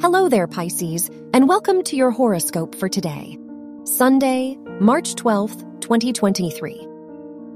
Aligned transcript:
Hello 0.00 0.28
there, 0.28 0.46
Pisces, 0.46 1.10
and 1.34 1.48
welcome 1.48 1.82
to 1.82 1.96
your 1.96 2.12
horoscope 2.12 2.76
for 2.76 2.88
today, 2.88 3.36
Sunday, 3.82 4.56
March 4.78 5.16
12th, 5.16 5.80
2023. 5.80 6.86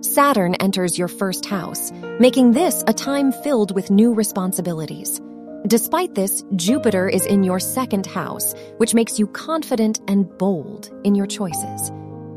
Saturn 0.00 0.54
enters 0.54 0.96
your 0.96 1.08
first 1.08 1.44
house, 1.44 1.92
making 2.18 2.52
this 2.52 2.82
a 2.86 2.94
time 2.94 3.30
filled 3.30 3.74
with 3.74 3.90
new 3.90 4.14
responsibilities. 4.14 5.20
Despite 5.66 6.14
this, 6.14 6.42
Jupiter 6.56 7.10
is 7.10 7.26
in 7.26 7.44
your 7.44 7.60
second 7.60 8.06
house, 8.06 8.54
which 8.78 8.94
makes 8.94 9.18
you 9.18 9.26
confident 9.26 10.00
and 10.08 10.26
bold 10.38 10.90
in 11.04 11.14
your 11.14 11.26
choices. 11.26 11.90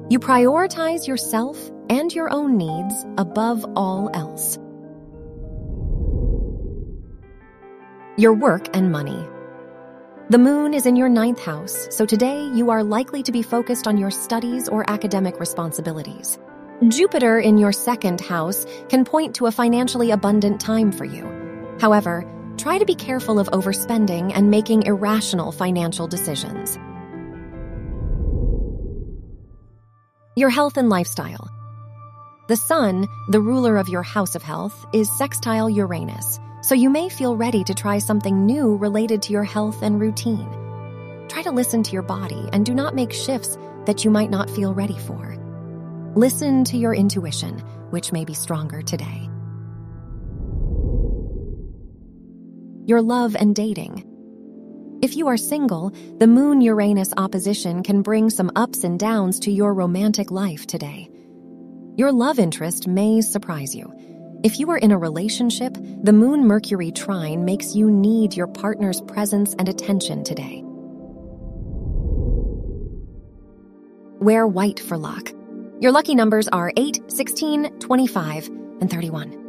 You 0.10 0.20
prioritize 0.20 1.08
yourself 1.08 1.58
and 1.90 2.14
your 2.14 2.30
own 2.30 2.58
needs 2.58 3.06
above 3.18 3.66
all 3.78 4.12
else. 4.14 4.58
Your 8.18 8.34
work 8.34 8.68
and 8.76 8.92
money. 8.92 9.30
The 10.30 10.38
moon 10.38 10.74
is 10.74 10.86
in 10.86 10.96
your 10.96 11.10
ninth 11.10 11.44
house, 11.44 11.88
so 11.90 12.06
today 12.06 12.48
you 12.54 12.70
are 12.70 12.82
likely 12.82 13.24
to 13.24 13.32
be 13.34 13.42
focused 13.42 13.88
on 13.88 13.98
your 13.98 14.10
studies 14.10 14.70
or 14.70 14.90
academic 14.90 15.38
responsibilities. 15.38 16.40
Jupiter 16.88 17.40
in 17.40 17.58
your 17.58 17.74
second 17.74 18.22
house 18.22 18.66
can 18.88 19.04
point 19.04 19.36
to 19.36 19.48
a 19.48 19.52
financially 19.52 20.12
abundant 20.12 20.62
time 20.62 20.94
for 20.94 21.04
you. 21.04 21.28
However, 21.82 22.24
try 22.56 22.78
to 22.78 22.86
be 22.86 22.96
careful 22.96 23.38
of 23.38 23.50
overspending 23.50 24.32
and 24.34 24.50
making 24.50 24.84
irrational 24.84 25.52
financial 25.52 26.08
decisions. 26.08 26.78
Your 30.38 30.50
health 30.50 30.78
and 30.78 30.88
lifestyle. 30.88 31.50
The 32.48 32.56
sun, 32.56 33.08
the 33.28 33.42
ruler 33.42 33.76
of 33.76 33.90
your 33.90 34.04
house 34.04 34.36
of 34.36 34.42
health, 34.42 34.86
is 34.94 35.12
sextile 35.18 35.70
Uranus 35.70 36.40
so 36.64 36.74
you 36.74 36.90
may 36.90 37.10
feel 37.10 37.36
ready 37.36 37.62
to 37.66 37.74
try 37.74 37.98
something 37.98 38.46
new 38.46 38.78
related 38.78 39.22
to 39.22 39.34
your 39.34 39.44
health 39.44 39.82
and 39.82 40.00
routine. 40.00 40.50
Try 41.28 41.42
to 41.44 41.52
listen 41.52 41.84
to 41.84 41.92
your 41.92 42.04
body 42.04 42.48
and 42.54 42.66
do 42.66 42.74
not 42.74 42.96
make 42.96 43.12
shifts 43.12 43.58
that 43.86 44.06
you 44.06 44.10
might 44.10 44.30
not 44.30 44.50
feel 44.50 44.74
ready 44.74 44.98
for. 44.98 45.36
Listen 46.16 46.64
to 46.64 46.78
your 46.78 46.96
intuition, 46.96 47.60
which 47.90 48.14
may 48.14 48.24
be 48.24 48.34
stronger 48.34 48.82
today. 48.82 49.30
Your 52.86 53.02
love 53.02 53.36
and 53.36 53.54
dating. 53.54 54.10
If 55.02 55.18
you 55.18 55.28
are 55.28 55.38
single, 55.38 55.92
the 56.20 56.28
Moon 56.28 56.62
Uranus 56.62 57.14
opposition 57.18 57.84
can 57.84 58.02
bring 58.02 58.30
some 58.30 58.52
ups 58.56 58.86
and 58.86 58.98
downs 58.98 59.38
to 59.42 59.52
your 59.52 59.74
romantic 59.74 60.32
life 60.32 60.66
today. 60.66 61.10
Your 61.98 62.14
love 62.14 62.40
interest 62.40 62.88
may 62.88 63.20
surprise 63.20 63.76
you 63.76 63.94
if 64.44 64.60
you 64.60 64.70
are 64.72 64.78
in 64.78 64.92
a 64.92 64.98
relationship, 64.98 65.74
the 66.04 66.12
Moon 66.12 66.46
Mercury 66.46 66.92
trine 66.92 67.46
makes 67.46 67.76
you 67.76 67.90
need 67.90 68.36
your 68.36 68.48
partner's 68.48 69.00
presence 69.02 69.56
and 69.58 69.70
attention 69.70 70.24
today. 70.24 70.62
Wear 74.20 74.46
white 74.46 74.82
for 74.82 74.98
luck. 74.98 75.32
Your 75.80 75.94
lucky 75.94 76.14
numbers 76.14 76.50
are 76.50 76.74
8, 76.76 77.00
16, 77.08 77.80
25, 77.80 78.48
and 78.82 78.90
31. 78.90 79.40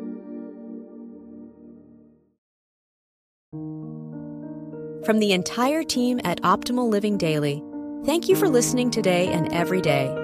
From 5.04 5.18
the 5.18 5.32
entire 5.32 5.82
team 5.82 6.20
at 6.24 6.40
Optimal 6.42 6.88
Living 6.88 7.18
Daily, 7.18 7.62
thank 8.04 8.28
you 8.28 8.36
for 8.36 8.48
listening 8.48 8.90
today 8.90 9.28
and 9.28 9.52
every 9.52 9.80
day 9.80 10.23